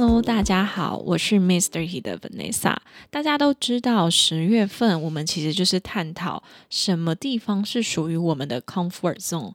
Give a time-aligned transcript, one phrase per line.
[0.00, 1.86] Hello，大家好，我是 Mr.
[1.86, 2.74] He 的 Vanessa。
[3.10, 9.52] 大家都知道，十月份我们其实就是探讨什么地方是属于我们的 comfort zone。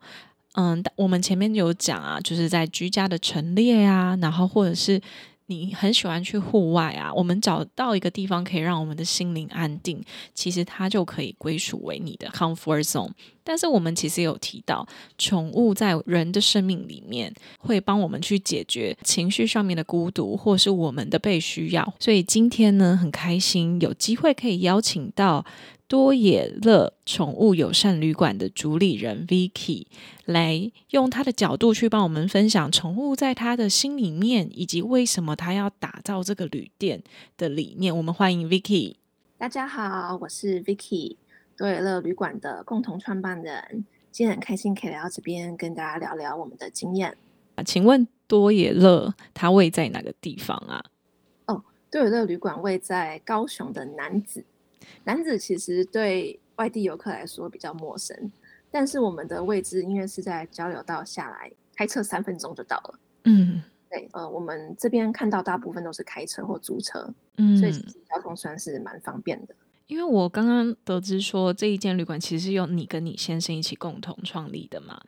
[0.54, 5.02] 嗯，我们前面有讲啊，就是在居家的陈列啊，然后或者是。
[5.48, 7.13] 你很喜欢去户外啊？
[7.13, 13.12] 我们找到一个地方可以让我们的心灵安定，其实它就可以归属为你的 comfort zone。
[13.45, 14.85] 但是我们其实有提到，
[15.17, 21.94] 宠物在人的生命里面会帮我们去解决情绪上面的孤独，或是我们的被需要。
[21.99, 25.46] 所以今天呢，很开心有机会可以邀请到。
[25.88, 29.85] 多野乐宠物友善旅馆的主理人 Vicky
[30.26, 37.04] 来用他的角度去帮我们分享宠物在他的心里面，以及为什么他要打造这个旅店
[37.38, 37.96] 的理念。
[37.96, 38.96] 我们欢迎 Vicky。
[39.38, 41.18] 大家好，我是 Vicky，
[41.57, 43.85] 多野乐旅馆的共同创办人。
[44.11, 47.17] 今天很开心可以来到这边跟大家聊聊我们的经验。
[47.55, 50.83] 啊，请问多野乐它位在哪个地方啊？
[51.48, 54.43] 哦，多野乐旅馆位在高雄的南子。
[55.03, 58.31] 男子其实对外地游客来说比较陌生，
[58.71, 62.99] 但是我们的位置因为是在交流道下来，开车三分钟就到了。
[63.23, 69.56] 嗯，对，呃，我们这边看到大部分都是开车或租车，嗯，所以交通算是蛮方便的。
[69.88, 75.00] 因为我刚刚得知说这一间旅馆其实是由你跟你先生一起共同创立的嘛。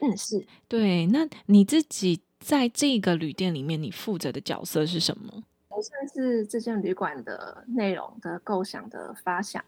[0.00, 1.06] 嗯，是对。
[1.06, 5.44] 那你自己在这个旅店里面，你负责的角色是什么？
[5.68, 9.64] 我算是这间旅馆的内容的构想的发想，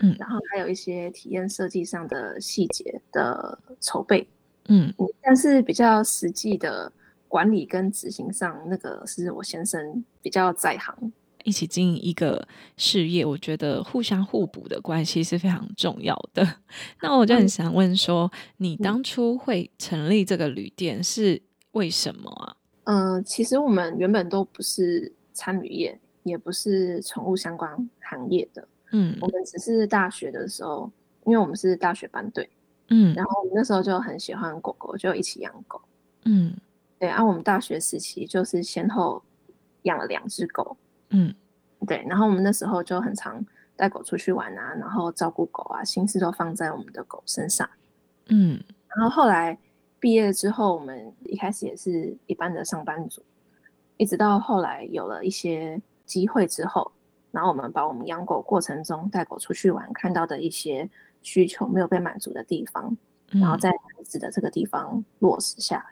[0.00, 4.26] 嗯，然后还有一些体验设计上的细节的筹备，
[4.68, 6.90] 嗯，但是比较实际的
[7.28, 11.12] 管理跟执行上，那个是我先生比较在行。
[11.44, 12.46] 一起经营一个
[12.76, 16.46] 事业，我觉得互相互补的关系是非常重要的。
[17.02, 21.42] 那我就很想问说，你当初会成立这个旅店是
[21.72, 22.56] 为什么啊？
[22.84, 25.12] 嗯，其实我们原本都不是。
[25.32, 30.90] 餐旅业也不是宠物相关行业的，嗯，我们只是大学的时候，
[31.24, 32.46] 因为我们是大学班队，
[32.88, 35.80] 嗯，然后我们那时候就很喜欢狗狗，就一起养狗，
[36.26, 36.54] 嗯，
[36.98, 39.22] 对，啊我们大学时期就是先后
[39.82, 40.76] 养了两只狗，
[41.10, 41.34] 嗯，
[41.86, 43.44] 对，然后我们那时候就很常
[43.76, 47.68] 带狗出去玩啊，然后照顾狗啊，心思都放在我们的狗身上，
[48.28, 48.62] 嗯，
[48.96, 49.58] 然后后来
[49.98, 53.22] 毕业之后，我们一开始也是一般的上班族。
[53.96, 56.90] 一直到后来有了一些机会之后，
[57.32, 60.88] 然后我们把我们养狗过程中带狗出去玩看到的一些
[61.20, 62.96] 需求没有被满足的地方，
[63.28, 65.84] 然后在孩子的这个地方落实下来。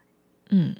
[0.50, 0.74] 嗯，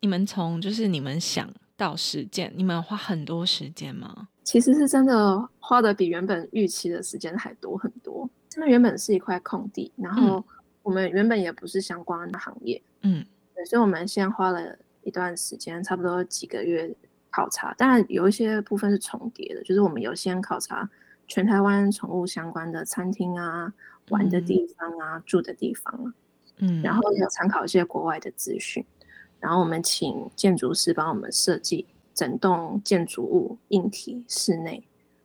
[0.00, 4.28] 你们从就是你们想到实践，你们花很多时间吗？
[4.44, 8.28] 其实是真的花的比原本预期的时间还多很多。
[8.48, 10.44] 真的原本是一块空地，然后
[10.82, 13.24] 我们原本也不是相关的行业，嗯，
[13.54, 14.76] 对，所以我们先花了。
[15.04, 16.88] 一段时间，差不多几个月
[17.28, 20.88] 考察，当然有一些部分是重叠的，就是我们有先考察
[21.26, 23.74] 全台湾宠物相关的餐厅啊、
[24.10, 26.14] 玩的地方啊、住的地方啊，
[26.58, 28.86] 嗯，然后有参考一些国外的资讯，
[29.42, 34.80] 然后我们请建筑师帮我们设计整栋建筑物硬体室内，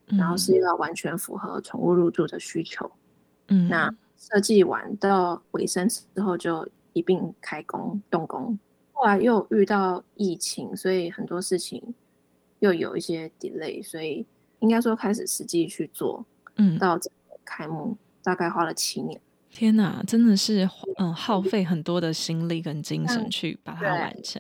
[0.08, 2.90] 然后是要完全符合宠物入住的需求，
[3.50, 8.58] 嗯，那设计完到尾声之后就一并开工动工。
[8.94, 11.94] 后来又遇到疫情，所以很多事情
[12.58, 14.26] 又有一些 delay，所以
[14.58, 17.00] 应该说开始实际去做，嗯，到
[17.46, 19.22] 开幕大概花了七年。
[19.58, 20.70] 天哪，真的是
[21.00, 24.40] 嗯耗费很多的心力跟精神去把它完成。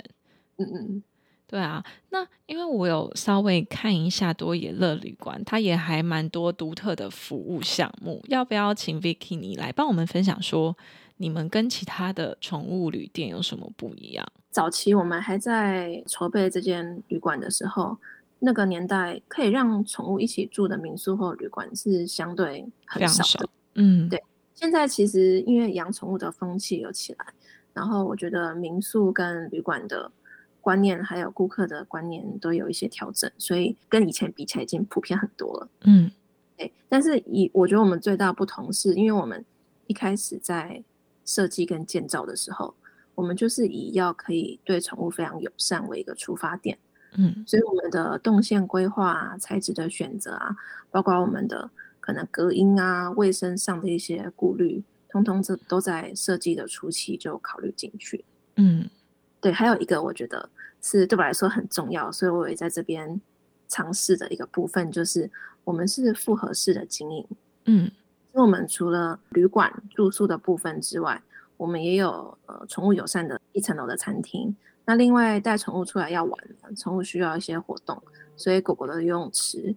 [0.57, 1.03] 嗯嗯，
[1.47, 1.83] 对啊。
[2.11, 10.77] 那因为我有稍微看一下多野乐旅馆，它也还蛮多独特的服务项目，要不要请 Vicky 你来帮我们分享说？
[11.19, 14.23] 你们跟其他的宠物旅店有什么不一样？
[14.51, 17.97] 早期我们还在筹备这间旅馆的时候，
[18.37, 23.49] 那个年代可以让宠物一起住的民宿或旅馆是相对很少的。
[23.73, 24.23] 嗯，对。
[24.57, 27.27] 现在其实因为养宠物的风气有起来，
[27.73, 30.11] 然后我觉得民宿跟旅馆的
[30.61, 35.69] 观念还有顾客的观念都有一些调整，所以跟以前比起来已经普遍很多了。
[35.81, 36.09] 嗯，
[36.57, 36.73] 对。
[36.89, 39.45] 但是以我觉得我们最大不同是因为我们
[39.85, 40.83] 一开始在
[41.23, 42.73] 设计跟建造的时候，
[43.13, 46.75] 我们就是以要可以对宠物非常友善为一个出发点，
[47.15, 50.55] 嗯，所以我们的动线规划啊、材质的选择啊，
[50.89, 51.69] 包括我们的
[52.07, 58.23] 可能隔音啊、卫生上的一些顾虑，通通这都在设计的初期就考虑进去。
[58.55, 58.89] 嗯，
[59.41, 60.49] 对，还有一个我觉得
[60.81, 63.19] 是对我来说很重要，所以我也在这边
[63.67, 65.29] 尝试的一个部分，就是
[65.65, 67.27] 我们是复合式的经营。
[67.65, 67.91] 嗯，
[68.31, 71.21] 我们除了旅馆住宿的部分之外，
[71.57, 74.55] 我们也有呃宠物友善的一层楼的餐厅，
[74.85, 76.39] 那另外带宠物出来要玩，
[76.77, 78.01] 宠物需要一些活动，
[78.37, 79.75] 所以狗狗的游泳池，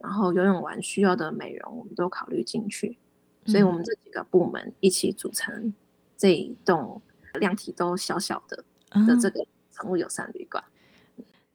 [0.00, 2.98] 然后游泳完需要的美容，我们都考虑进去，
[3.46, 5.72] 所以我们这几个部门一起组成
[6.16, 7.00] 这一栋
[7.34, 8.64] 量体都小小的
[9.06, 10.64] 的这个宠物友善旅馆。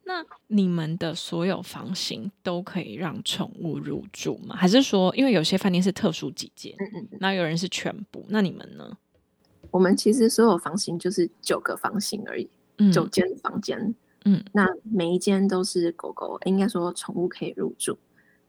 [0.08, 4.54] 那你们的所有房型都可以让宠物入住吗？
[4.54, 8.96] 还是说，因为有些饭店是特殊几间，嗯嗯，那有人是全部，那你们呢？
[9.72, 12.48] 我们其实所有房型就是九个房型而已，
[12.92, 13.92] 九间房间，
[14.24, 17.98] 嗯，那每一间都是狗狗，应该说宠物可以入住，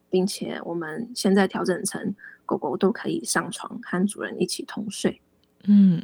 [0.09, 2.15] 并且我们现在调整成
[2.45, 5.21] 狗狗都可以上床和主人一起同睡。
[5.63, 6.01] 嗯，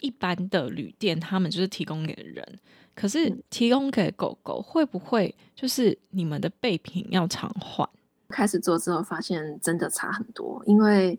[0.00, 2.46] 一般的旅店他们就是提供给人，
[2.94, 7.88] 可是提供给狗狗会不会就是你们的备品要常换？
[8.28, 11.18] 开始做之后发现真的差很多，因为。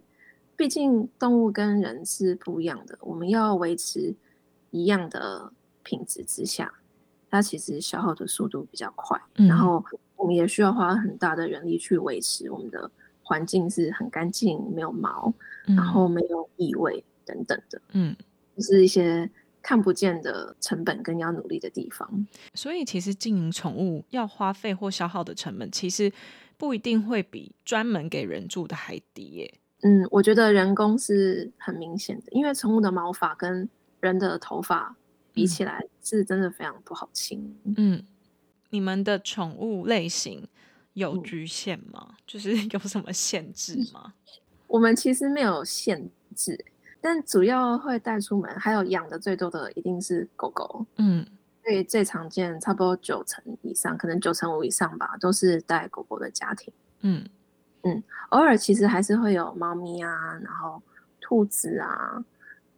[0.55, 4.15] 毕竟动物跟人是不一样的，我们要维持
[4.69, 6.71] 一样的品质之下，
[7.33, 9.83] 它其实消耗的速度比较快，然后
[10.15, 12.91] 我们也需要花很大的人力去维持我们的
[13.23, 15.33] 环境是很干净、没有毛，
[15.65, 17.81] 然后没有异味等等的。
[17.93, 18.15] 嗯，
[18.55, 19.27] 就是一些
[19.63, 22.07] 看不见的成本跟要努力的地方。
[22.53, 26.13] 所以，其实经营宠物要花费或消耗的成本，其实
[26.55, 29.53] 不一定会比专门给人住的还低耶。
[29.81, 33.67] 嗯，我觉得人工是很明显的，因为宠物的毛发跟
[34.01, 34.95] 人的头发
[35.33, 37.57] 比起来，是真的非常不好清。
[37.75, 38.05] 嗯，
[38.69, 40.47] 你们的宠物类型
[40.93, 42.15] 有局限吗？
[42.25, 44.13] 就是 有什么限制吗？
[44.67, 46.63] 我们其实没有限制，
[47.01, 50.85] 但主要会带出门，还有养的最多的一定是狗狗。
[50.97, 51.25] 嗯，
[51.63, 56.73] 所以最常见，差不多九成以上，可能九成五以上吧，都是带狗狗的家庭。
[57.01, 57.25] 嗯。
[57.85, 60.81] 嗯，偶尔其实还是会有猫咪啊，然后
[61.19, 62.23] 兔子啊、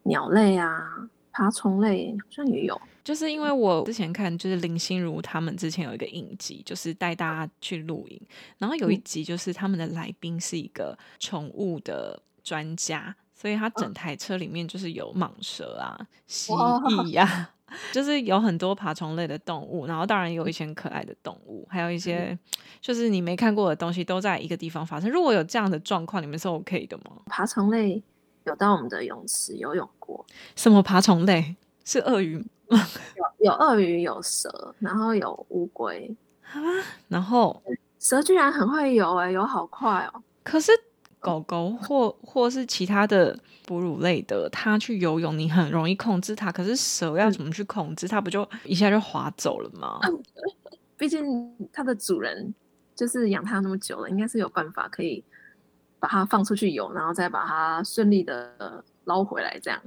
[0.02, 2.80] 鸟类啊、爬虫类好像也有。
[3.04, 8.20] 就是因为我之前看，就是林心如他们之前有一个影集，就是带大家去露营，
[8.58, 17.52] 然后有一集就是他们的来宾是一个宠物的专家，所以他整台车里面就是有蟒蛇啊、蜥蜴 呀。
[17.92, 22.38] 就是有很多爬虫类的动物，然后当然有一些可爱的动物，还有一些
[22.80, 25.10] 就是你没看过的东西都在一个地方发生。
[25.10, 27.06] 如果有这样的状况，你们是 OK 的吗？
[27.26, 28.02] 爬虫类
[28.46, 30.26] 有到我们的泳池游泳过？
[30.56, 31.56] 什么爬虫类？
[31.84, 32.80] 是鳄鱼吗？
[33.16, 36.60] 有有鳄鱼，有蛇，然后有乌龟啊。
[37.08, 37.62] 然后
[38.00, 40.24] 蛇居然很会游，哎，游好快哦。
[40.44, 40.72] 可是。
[41.18, 46.52] 狗狗或或是其他的哺乳类的，它去游泳，你很容易控制它。
[46.52, 48.22] 可是蛇要怎么去控制它？
[48.22, 50.00] 不就一下就滑走了吗？
[50.96, 52.54] 毕竟它的主人
[52.96, 55.24] 就是养它那么久了，应该是有办法可以
[56.00, 59.60] 把它放出去游，然后再把它顺利的捞回来。
[59.62, 59.82] 这样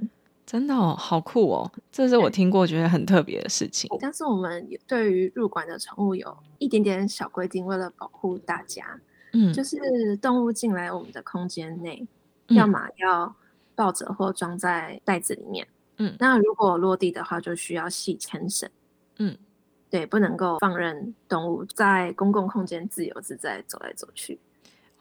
[0.45, 1.71] 真的哦，好酷哦！
[1.91, 3.87] 这是我听过觉得很特别的事情。
[3.99, 8.99] 但是我们对于入馆的宠物有一点点小规定，为了保护大家。
[9.33, 9.77] 嗯，就是
[10.17, 12.07] 动物进来我们的空间内，
[12.47, 13.35] 要么要
[13.75, 15.67] 抱着或装在袋子里面。
[15.97, 18.67] 嗯，那如果落地的话，就需要系牵绳。
[19.19, 19.37] 嗯，
[19.91, 24.39] 对，不能够放任动物在公共空间自由自在走来走去。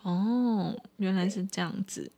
[0.03, 2.11] 哦，原来是这样子。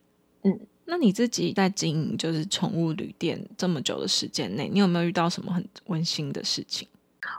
[0.43, 6.87] 嗯，那你自己在经营就是宠物旅店这么久的时间内，你有没有遇到什么很温馨的事情？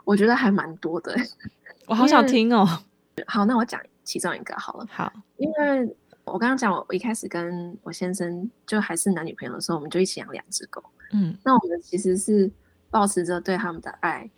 [0.04, 1.14] 我觉得还蛮多的。
[1.87, 2.66] 我好想听哦。
[3.26, 3.80] 好，那我讲。
[4.04, 10.82] 其中一个好了，好，因为我刚刚讲，我一开始跟我先生就还是男女朋友的时候，我们就一起养两只狗，
[11.12, 12.50] 嗯，那我们其实是
[12.90, 14.28] 保持着对他们的爱，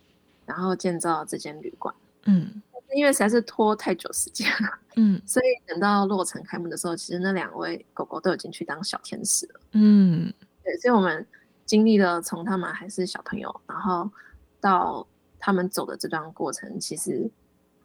[0.45, 1.93] 然后建造这间旅馆，
[2.25, 2.61] 嗯，
[2.95, 10.33] 因为实在是拖太久时间了，嗯， 所以等到落成开幕的时候，其实那两位狗狗都已经去当小天使了，嗯，
[10.63, 11.25] 对，所以我们
[11.65, 14.09] 经历了从他们还是小朋友，然后
[14.59, 15.05] 到
[15.39, 17.29] 他们走的这段过程，其实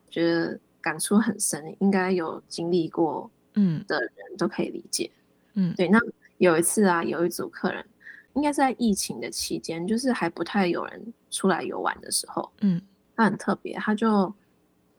[0.08, 0.58] 觉得。
[0.82, 3.84] 感触很深，应该有经历过嗯。
[3.86, 5.10] 的人都可以理解，
[5.52, 5.86] 嗯，对。
[5.88, 5.98] 那
[6.38, 7.84] 有一次啊，有一组客人，
[8.32, 12.80] 应该是在疫情的期间，就是还不太有人出来游玩的时候，嗯，
[13.14, 14.34] 他很特别，他就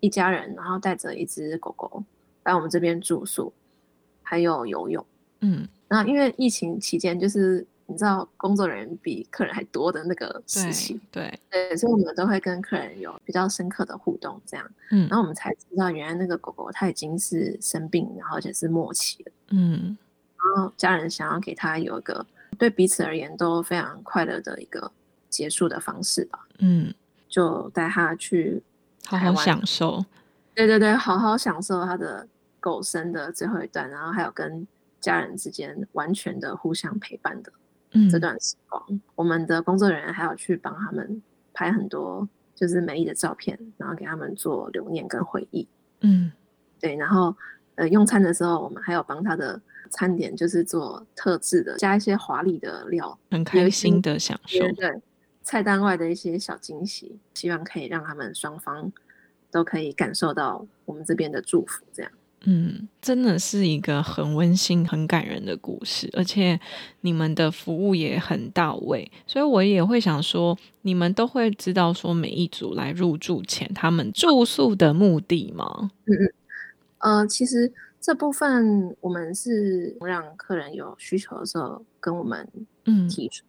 [0.01, 2.03] 一家人，然后带着一只狗狗
[2.43, 3.53] 来我们这边住宿，
[4.21, 5.05] 还有游泳，
[5.39, 5.65] 嗯。
[5.87, 11.37] 那因为疫情期间，就是你知道工作人员比客人还多的那个时期，对。
[11.49, 19.97] 对，所以我们都会跟客人有比较深刻的互动，这样，嗯，然后我们才知道原来那个狗狗它已经是生病，然后而且是末期了，嗯，
[20.37, 22.25] 然后家人想要给他有一个
[22.57, 24.89] 对彼此而言都非常快乐的一个
[25.29, 26.93] 结束的方式吧，嗯，
[27.27, 28.63] 就带他去
[29.05, 30.05] 好好享受，
[30.53, 32.27] 对对对，好好享受他的
[32.59, 34.67] 狗生的最后一段，然后还有跟
[34.99, 37.51] 家人之间完全的互相陪伴的。
[38.09, 45.67] 这段时光，我们的工作人员还要去帮他们拍很多就是美丽的照片，然后给他们做留念跟回忆。
[45.99, 46.31] 嗯，
[46.79, 46.95] 对。
[46.95, 47.35] 然后
[47.75, 54.59] 呃，用餐的时候，我们还有帮他的餐点就是做特制的，加一些华丽的料，很开心的享受。
[54.71, 55.01] 对，
[55.43, 58.91] 菜单外的一些小惊喜，希望可以让他们双方
[59.49, 62.11] 都可以感受到我们这边的祝福，这样。
[62.43, 66.59] 嗯，真的是一个很温馨、很感人的故事，而且
[67.01, 75.91] 你们的服务也很到位，所以我也会想说，你们都会知道说每一组来入住前他们住宿的目的吗？
[76.05, 76.33] 嗯嗯，
[76.97, 82.49] 呃，其实这部分我们是让客人有需求的时候跟我们
[82.85, 83.45] 嗯提出，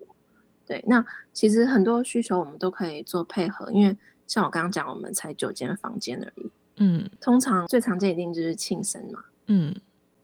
[0.72, 3.94] 对，那其实很多需求我们都可以做配合，因为
[4.26, 6.50] 像我刚刚讲，我们才九间房间而已。
[6.76, 9.22] 嗯，通常最常见一定就是庆生嘛。
[9.48, 9.74] 嗯，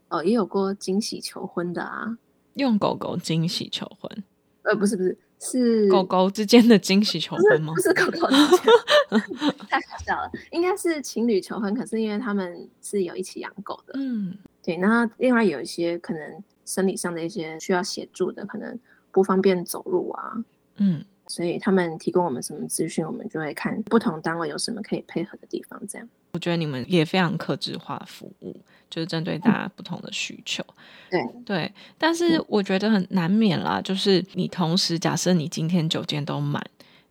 [0.08, 2.16] 哦，也有过惊喜求婚的啊。
[2.54, 4.24] 用狗狗惊喜求婚？
[4.62, 7.74] 呃，不是不是，是狗狗之间的惊喜求婚吗？
[7.76, 10.30] 不是狗狗之间， 太搞笑了。
[10.50, 13.92] 应该是情侣求婚，可是因为他们是有一起养狗的。
[13.98, 14.78] 嗯，对。
[14.78, 18.78] 那另外有一些可能生理上的一些需要协助的，可能
[19.10, 20.44] 不方便走路啊。
[20.76, 26.08] 嗯，所以他们提供我们什么资讯，我们就会看不同单位有什么可以配合的地方，这样。
[26.32, 28.54] 我觉得你们也非常克制化服务，
[28.90, 30.62] 就是针对大家不同的需求。
[31.10, 36.62] 对对，但是我觉得很难免啦，就是你同时假设你今天酒店都满，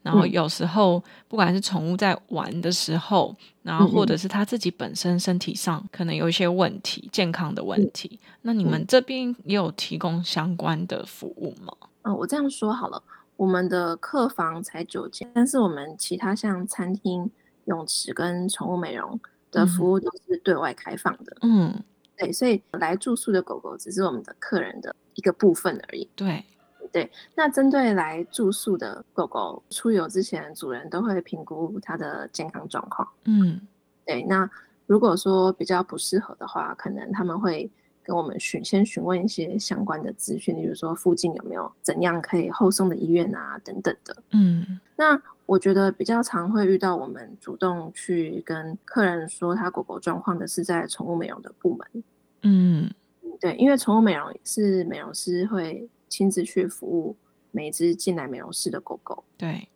[0.03, 11.73] 然后有时候不管是宠物在玩的时候，然后或者是它自己本身身体上可能有一些问题，健康的问题，那你们这边也有提供相关的服务吗？
[12.07, 13.03] 嗯，我这样说好了，
[13.35, 17.29] 我们的客房才九间，但是我们其他像餐厅。
[17.67, 19.19] 泳池跟宠物美容
[19.51, 21.35] 的服务都是对外开放的。
[21.41, 21.83] 嗯，
[22.15, 26.09] 对，所以来住宿的狗狗只是我们的客人的一个部分而已。
[26.15, 26.45] 对，
[26.93, 27.11] 对。
[27.35, 33.05] 那针对来住宿的狗狗出游之前，主人都会评估它的健康状况。
[33.25, 33.59] 嗯，
[34.05, 34.23] 对。
[34.23, 34.49] 那
[34.85, 37.69] 如果说比较不适合的话，可能他们会
[38.07, 44.23] 跟我们询先询问一些相关的资讯，例如说附近有没有怎样可以后送的医院啊等等的。
[44.31, 45.21] 嗯，那。
[45.47, 52.03] 我觉得比较常会遇到我们主动去跟客人说他狗狗状况的是在宠物美容的部门。
[52.41, 52.93] 嗯，
[53.39, 57.15] 对，因为宠物美容是美容师会亲自去服务
[57.51, 59.23] 每只进来美容室的狗狗。
[59.37, 59.69] 对，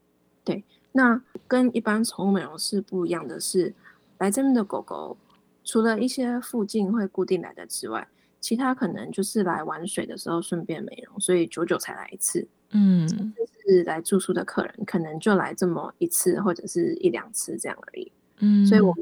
[0.43, 0.61] 对，
[0.91, 3.73] 那跟一般宠物美容室不一样的是，
[4.17, 5.15] 来这边的狗狗
[5.63, 8.05] 除了一些附近会固定来的之外，
[8.41, 12.45] 其他可能就是来玩水的时候顺便美容，所以久久才来一次。
[12.71, 18.12] 嗯，就是来住宿的客人，可能就来这么一次或者是一两次这样而已。
[18.39, 18.95] 嗯，所以，我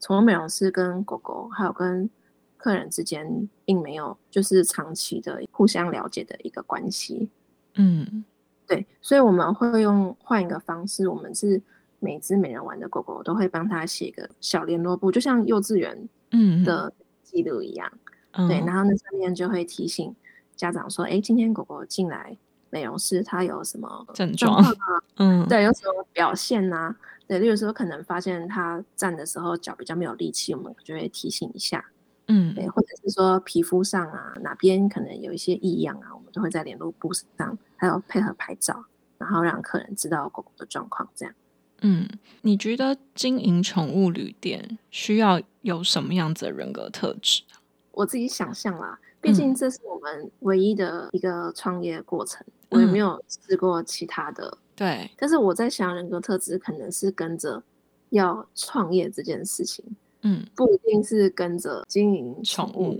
[0.00, 2.08] 宠物美容师跟狗狗还有跟
[2.56, 7.28] 客人之间，并没有就是长期的互相了解的一个关系。
[7.74, 8.24] 嗯，
[8.66, 11.60] 对，所以我们会用换一个方式，我们是
[11.98, 16.92] 每只美人玩的狗狗都会帮他写一个小联络簿，就像幼稚园嗯的
[17.24, 17.92] 记录一样。
[18.46, 20.14] 对，然后那上面就会提醒
[20.54, 22.36] 家长说：“哎，今天狗狗进来。”
[22.70, 24.70] 美容师它有什么症状啊？
[25.16, 26.94] 嗯，对，有什么表现呐？
[27.26, 31.82] 对，例如说可能发现它站的时候脚比较没有力气，我们就会提醒一下。
[32.26, 38.84] 嗯，对，或者是说皮肤上啊哪边可能有一些异样啊，我们都会在联络簿上，还有配合拍照，
[39.16, 41.08] 然后让客人知道狗狗的状况。
[41.14, 41.34] 这样，
[41.80, 42.06] 嗯，
[42.42, 47.44] 你觉得经营宠物旅店需要有什么样子的人格特质？
[47.98, 52.46] 我自己想象啦，毕竟这是我们唯一的一个创业过程。
[52.68, 55.10] 我也没有试过其他的，对。
[55.16, 57.60] 但是我在想，人格特质可能是跟着
[58.10, 59.84] 要创业这件事情，
[60.22, 62.96] 嗯，不一定是跟着经营宠物，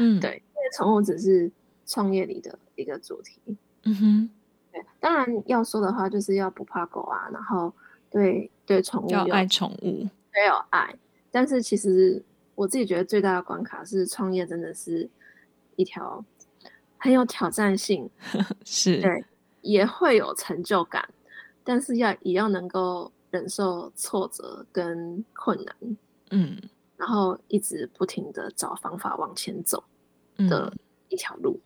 [0.00, 0.42] 嗯，对。
[0.48, 1.48] 因为宠物只是
[1.86, 3.40] 创业里的一个主题，
[3.84, 4.30] 嗯哼。
[4.72, 7.72] 对，当然要说的话，就是要不怕狗啊，然后
[8.10, 10.92] 对对宠物要爱宠物，没有爱。
[11.30, 12.20] 但是其实
[12.54, 15.08] 我自己觉得最大的关卡是，创业真的是
[15.76, 16.24] 一条。
[16.96, 18.08] 很有挑战性，
[18.64, 19.22] 是对，
[19.60, 21.06] 也会有成就感，
[21.62, 25.76] 但是要也要能够忍受挫折跟困难，
[26.30, 26.58] 嗯，
[26.96, 29.84] 然后一直不停的找方法往前走
[30.48, 30.72] 的
[31.10, 31.60] 一条路。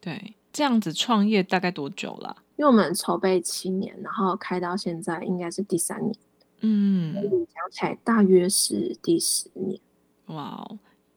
[0.00, 2.36] 对，这样子创业大概多久了？
[2.54, 6.16] 因为我们筹备七年，然后开到现在应该是第三年。
[6.60, 9.80] 嗯，讲起来大约是第十年。
[10.26, 10.66] 哇，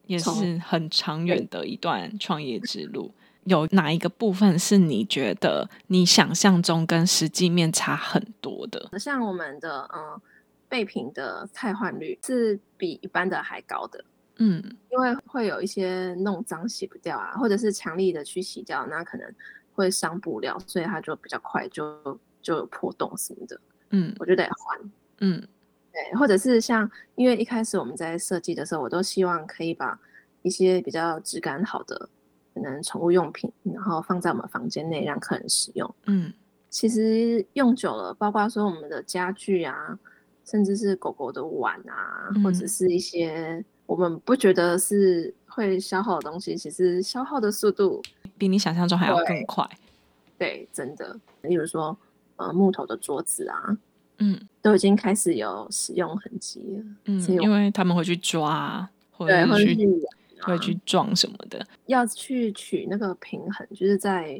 [0.05, 3.13] 也是很长远的一段创业之路。
[3.45, 8.99] 有哪一个部分是你觉得你想象中跟实际面差很多的？
[8.99, 10.21] 像我们的嗯
[10.67, 14.03] 备品的汰换率是比一般的还高的。
[14.39, 14.61] 嗯，
[14.91, 19.33] 因为会有一些弄脏洗不掉啊，或者是强力的去洗掉，那可能
[19.73, 23.59] 会伤布料，所以它就比较快就就有破洞什么的。
[23.91, 24.91] 嗯，我就得换。
[25.19, 25.47] 嗯，
[25.97, 29.99] 对，或者是像，因为一开始我们在设计的时候，我都希望可以把
[30.43, 32.07] 一些比较质感好的，
[32.53, 35.95] 可能宠物用品，然后放在我们房间内让客人使用。
[36.05, 36.31] 嗯，
[36.69, 39.97] 其实用久了，包括说我们的家具啊，
[40.45, 48.03] 甚至是狗狗的碗啊，或者是一些我们不觉得是会消耗的东西，其实消耗的速度
[48.37, 49.67] 比你想象中还要更快。
[50.37, 51.97] 对，真的，例如说，
[52.35, 53.75] 呃，木头的桌子啊。
[54.19, 56.83] 嗯，都已经开始有使用痕迹了。
[57.05, 59.77] 嗯，因为他们会去抓，或者去
[60.41, 64.39] 会去撞什么的，要去取那个平衡，就是在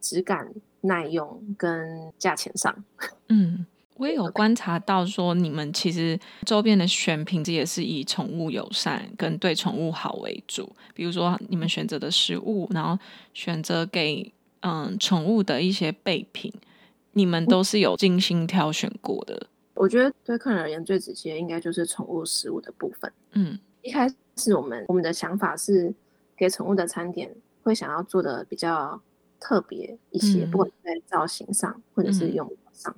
[0.00, 0.48] 质感、
[0.82, 2.84] 耐用跟价钱上。
[3.28, 10.70] 嗯，我也有观察到说，你们其实周边的选品也是以宠物友善跟对宠物好为主。
[10.94, 12.98] 比如说，你们选择的食物，然后
[13.34, 16.52] 选择给嗯宠物的一些备品。
[17.12, 19.46] 你们都是有精心挑选过的。
[19.74, 23.12] 我觉得对客人而言最直接应该就是宠物食物的部分。
[23.32, 25.94] 嗯，一开始我们我们的想法是
[26.36, 29.00] 给宠物的餐点会想要做的比较
[29.38, 32.94] 特别一些，不管在造型上或者是用上。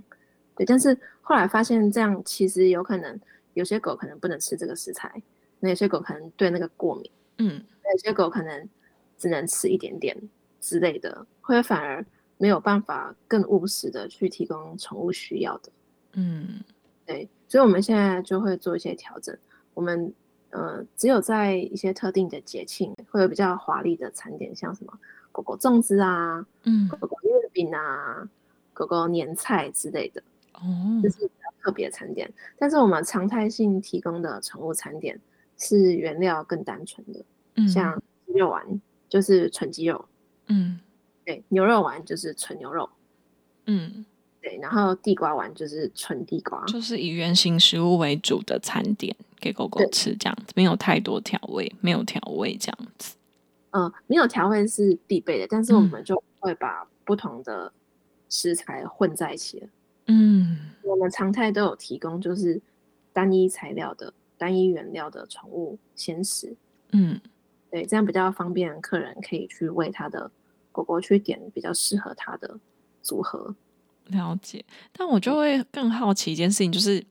[0.57, 3.21] 对，但是后来发现这样其实有可能
[3.53, 5.23] 有些狗可能不能吃这个食材，
[5.59, 7.11] 那有些狗可能对那个过敏。
[7.39, 7.63] 嗯，
[7.93, 8.69] 有些狗可能
[9.19, 10.17] 只能吃一点点
[10.61, 12.05] 之类的，会反而。
[12.41, 15.71] 没有办法更务实的去提供宠物需要的，
[16.15, 16.65] 嗯，
[17.05, 19.37] 对，所以我们现在就会做一些调整。
[19.75, 20.11] 我们
[20.49, 24.99] 呃，只有在一些特定的节庆，会有比较华丽的餐点，像什么
[25.31, 28.27] 狗狗粽子啊，嗯，狗狗月饼啊，
[28.73, 30.23] 狗狗年菜之类的，
[30.55, 32.33] 哦，这是比较特别的餐点。
[32.59, 35.21] 但是我们常态性提供的宠物餐点
[35.59, 37.23] 是原料更单纯的，
[37.57, 40.03] 嗯，像鸡肉丸就是纯鸡肉，
[40.47, 40.81] 嗯。
[41.31, 42.91] 对，牛肉丸就是纯牛肉，
[43.67, 44.05] 嗯，
[44.43, 53.15] 对，然后地瓜丸就是纯地瓜，就是以原形食物为主的餐点给狗狗吃，这样子没有太多调味，没有调味这样子。
[53.71, 57.73] 嗯，没有调味是必备的，但是我们就会把不同的
[58.29, 59.69] 食材混在一起了。
[60.07, 62.61] 嗯，我们常态都有提供，就是
[63.13, 66.57] 单一材料的、单一原料的宠物鲜食。
[66.91, 67.21] 嗯，
[67.71, 70.29] 对，这样比较方便客人可以去喂它的。
[70.73, 72.59] 狗狗去点比较适合它的
[73.03, 73.55] 组合，
[74.07, 74.65] 了解。
[74.93, 77.05] 但我就会更好奇一件事情，就是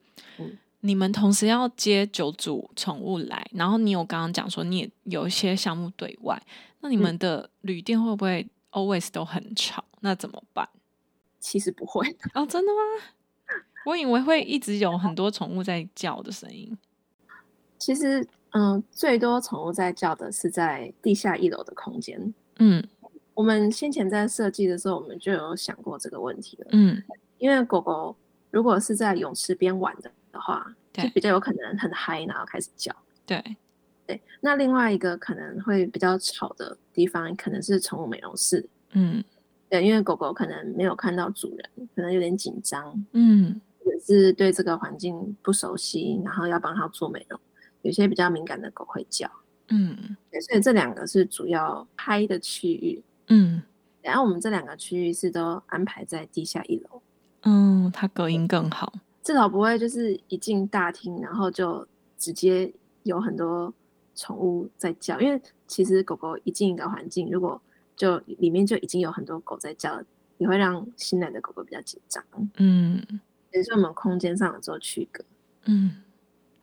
[0.82, 6.42] 你们同时要接九组宠物来，然后你有刚刚讲说你也有一些项目对外，
[6.80, 9.84] 那你们的旅店会不会 always 都很吵？
[10.02, 10.68] 那怎么办？
[11.40, 13.14] 其实不会哦，真的吗？
[13.86, 16.78] 我以为会一直有很多宠物在叫的声音。
[17.78, 22.34] 其实，嗯，最多宠物在叫的是在地下一楼的空间。
[22.60, 22.86] 嗯。
[23.40, 26.68] 我们先前在设计的时候，我们就有想过这个问题了。
[26.74, 27.02] 嗯，
[27.38, 28.14] 因为狗狗
[28.52, 32.94] 如果是在泳池边玩的的话，就比较有可能很嗨，然后开始叫。
[33.26, 33.42] 对，
[34.06, 34.22] 对。
[34.42, 38.68] 那另外一个可能会比较吵的地方，可能是宠物美容室。
[38.92, 39.24] 嗯，
[39.70, 42.94] 对，因为狗狗可能没有看到主人，可能有点紧张。
[43.14, 47.40] 嗯，也是对这个环境不熟悉，然后要帮它做美容，
[47.84, 49.32] 有些比较敏感的狗会叫。
[49.70, 53.02] 嗯，对，所以这两个是主要拍的区域。
[53.30, 53.62] 嗯，
[54.02, 57.02] 然后我们这两个区域是都安排在地下一楼，
[57.44, 58.92] 嗯，它隔音更好，
[59.24, 61.88] 至少不会就是一进大厅，然后就
[62.18, 63.72] 直接有很多
[64.16, 67.62] 宠物在叫，因为其实狗狗一进一个环境，如果
[67.96, 70.02] 就里面就已经有很多狗在叫，
[70.40, 72.24] 也会让新来的狗狗比较紧张，
[72.58, 73.06] 嗯，
[73.54, 75.24] 也是我们空间上有做区隔，
[75.66, 76.02] 嗯，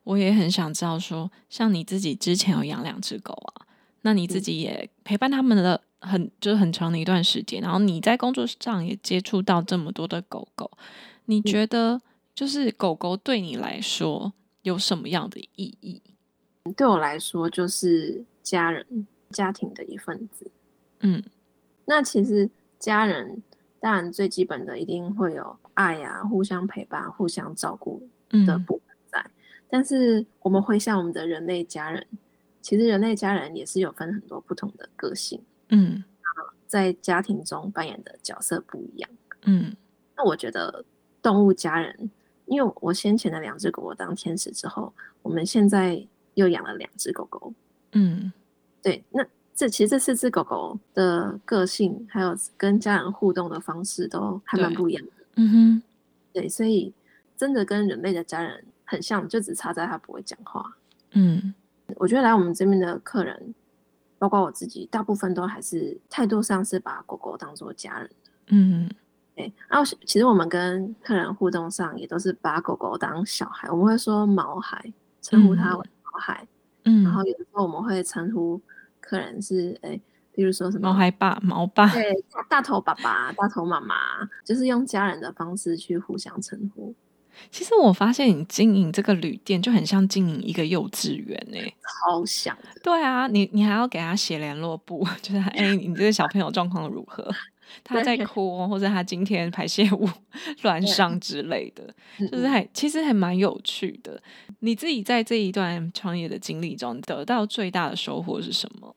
[0.02, 3.66] 我也很想知道说，像你自己之前有养两只狗啊，
[4.02, 5.83] 那你自己也陪伴他们的。
[6.07, 10.71] 很就是很长的一段时间，然后你在工作上也接触到这么多的狗狗，
[11.27, 12.01] 你觉得
[12.35, 16.01] 就是狗狗对你来说有什么样的意义？
[16.77, 20.51] 对我来说就是家人、家庭的一份子。
[21.01, 21.23] 嗯，
[21.85, 23.42] 那其实家人
[23.81, 28.03] 当然最基本的一定会有爱呀，互相陪伴、互相照顾
[28.47, 29.25] 的部分在。
[29.69, 32.07] 但是我们回想我们的人类家人，
[32.62, 35.40] 其实人类家人也是有分很多不同的个性。
[35.68, 36.05] 嗯，
[36.66, 39.11] 在家庭中扮演的角色不一样。
[39.44, 39.74] 嗯，
[40.16, 40.85] 那我觉得
[41.22, 42.11] 动物家人，
[42.46, 47.52] 因为我先前的两只狗狗当天使之后，我们现在又养了两只狗狗。
[47.92, 48.33] 嗯，
[48.83, 49.24] 对，那
[49.55, 55.12] 这其实这四只狗狗的个性，还有跟家人互动的方式都还蛮不一样的。
[55.37, 55.83] 嗯哼，
[56.33, 56.92] 对，所以
[57.37, 60.76] 真的跟人类的家人很像，就只差在它不会讲话。
[61.12, 61.55] 嗯，
[61.96, 63.55] 我觉得来我们这边的客人，
[64.18, 68.31] 包括我自己，大部分都还是态度上是把狗狗当做家人的。
[68.48, 68.90] 嗯，
[69.35, 69.52] 对。
[69.68, 76.46] 然后其实我们跟客人互动上也都是把狗狗当小孩，我们会说毛孩，称呼它为毛孩。
[76.85, 78.61] 嗯，然后有时候我们会称呼
[79.00, 80.00] 客人是哎，
[80.33, 82.14] 比如说什么毛孩爸、毛爸，对，
[82.48, 83.94] 大头爸爸、大头妈妈，
[84.44, 86.94] 就是用家人的方式去互相称呼。
[87.51, 92.57] 其实我发现你经营这个旅店就很像经营一个幼稚园哎，超像。
[92.83, 97.31] 对啊，你你还要给他写联络簿， 就是哎，你这个小朋友状况如何？
[97.83, 100.09] 他在哭，或者他今天排泄物
[100.62, 101.92] 乱上之类的，
[102.31, 104.22] 就是还其实还蛮有趣的。
[104.61, 108.94] 你自己在这一段创业的经历中得到最大的收获是什么？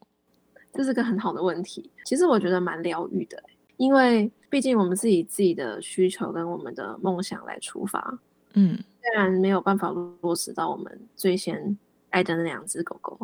[0.71, 1.89] 这是个很好的问题。
[2.05, 3.41] 其实我觉得蛮疗愈的，
[3.77, 8.19] 因为毕竟我们是以自己的需求跟我们的梦想来出发。
[8.53, 11.77] 嗯，虽然没有办法落实到我们最先
[12.09, 13.19] 爱的那两只狗狗，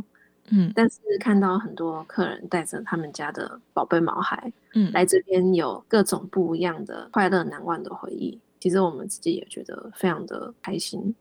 [0.50, 11.16] 嗯，但是看到很多客人带着他们家的宝贝毛孩，嗯，来这边有各种不一样的快乐难忘的回忆，其实我们自己也觉得非常的开心。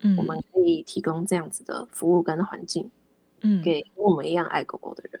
[0.00, 2.90] 嗯，我们可以提供这样子的服务跟环境，
[3.42, 5.20] 嗯，给跟我们一样爱狗狗的人，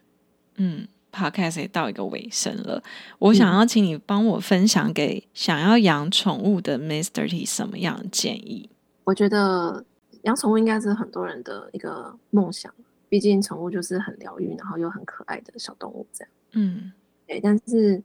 [0.56, 0.88] 嗯。
[1.12, 2.82] Podcast 也到一个尾声了，
[3.18, 7.28] 我想要请你帮我分享给想要养宠物的 Mr.
[7.28, 8.70] T 什么样的建议？
[9.04, 9.84] 我觉得
[10.22, 12.72] 养宠物应该是很多人的一个梦想，
[13.08, 16.32] 毕竟宠物就是很疗愈，然后又很可爱的小动物这样。
[16.52, 16.92] 嗯，
[17.26, 17.40] 对。
[17.40, 18.02] 但是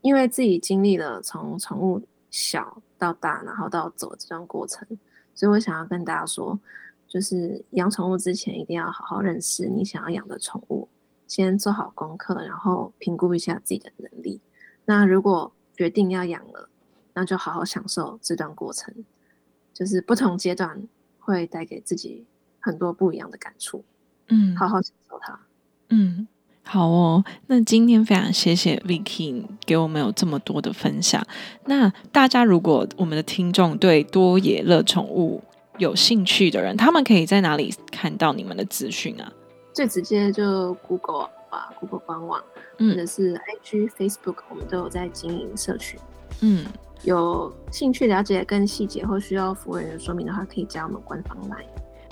[0.00, 4.86] 因为自己经历了从宠物小到大，然后到走这段过程，
[5.34, 6.58] 所以我想要跟大家说，
[7.06, 10.88] 就是养宠物之前一定要好好认识你想要养的宠物。
[11.34, 14.38] 先做好功课，然后评估一下自己的能力。
[14.84, 16.68] 那如果决定要养了，
[17.14, 18.94] 那就好好享受这段过程。
[19.72, 20.86] 就是不同阶段
[21.18, 22.26] 会带给自己
[22.60, 23.82] 很多不一样的感触。
[24.28, 25.40] 嗯，好好享受它。
[25.88, 26.28] 嗯，
[26.62, 27.24] 好哦。
[27.46, 31.26] 那今天非常谢谢 Vicky 给我们有这么多的分享。
[31.64, 35.42] 那大家如果我们的听众对多野乐宠物
[35.78, 39.32] 有兴趣的人，他们可以在哪里看到你们的资讯啊？
[39.72, 42.42] 最直接就 Google 啊，Google 官网，
[42.78, 45.98] 或者是 IG、Facebook，我们都有在经营社群。
[46.40, 46.66] 嗯，
[47.02, 51.64] 有兴趣了解更细节或需要服务人员说明的话，可以加我们官方来。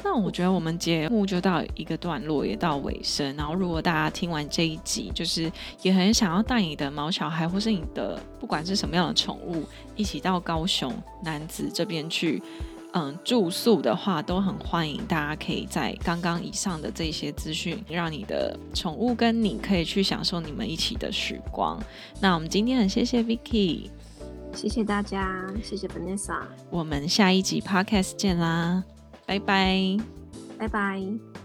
[0.02, 3.36] 那我觉得我们节目就到一个段落，也到尾声。
[3.36, 9.64] 然后，如果大家听完这一集，就是也很想要带你的毛小孩，或是你的不管是什么样的宠物，
[9.96, 10.90] 一起到高雄
[11.22, 12.42] 男子这边去。
[12.92, 21.80] 嗯，住宿的话都很欢迎，大家可以在刚刚以上的这些资讯，让你的宠物跟你可以去享受你们一起的时光。
[22.20, 23.90] 那我们今天很谢谢 Vicky，
[24.54, 28.82] 谢谢大家，谢谢 Vanessa，我们下一集 Podcast 见啦，
[29.24, 29.96] 拜拜，
[30.58, 31.39] 拜拜。